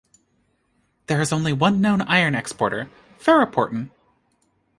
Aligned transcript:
There 1.05 1.21
is 1.21 1.31
only 1.31 1.53
one 1.53 1.79
known 1.79 2.01
iron 2.01 2.33
exporter, 2.33 2.89
ferroportin. 3.19 3.91